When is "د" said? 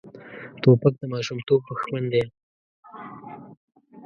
0.99-1.03